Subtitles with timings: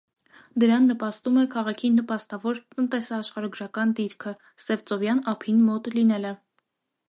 [0.61, 4.35] Դրան նպաստում է քաղաքի նպաստավոր տնտեսաաշխարհագրական դիրքը.
[4.67, 6.37] սևծովյան ափին մոտ լինելը։